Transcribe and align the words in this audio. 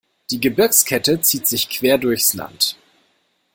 Die 0.31 0.39
Gebirgskette 0.41 1.21
zieht 1.21 1.45
sich 1.45 1.69
quer 1.69 1.99
durchs 1.99 2.33
Land. 2.33 2.75